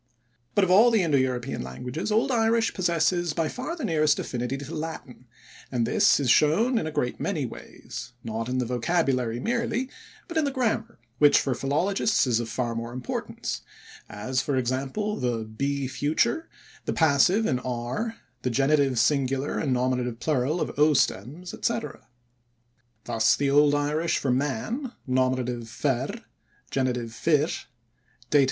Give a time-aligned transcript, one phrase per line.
[0.55, 4.57] But of all the Indo European languages Old Irish possesses by far the nearest affinity
[4.57, 5.27] to Latin,
[5.71, 9.91] and this is shown in a great many ways, not in the vocabulary merely,
[10.27, 13.61] but in the grammar, which for philologists is of far more importance,
[14.09, 16.49] as, for example, the b future,
[16.85, 22.07] the passive in r, the genitive singular and nominative plural of "o stems", etc.
[23.03, 25.35] Thus the Old Irish for "man", nom.
[25.67, 26.21] fer,
[26.71, 27.07] gen.
[27.07, 27.49] fir,
[28.31, 28.39] dat.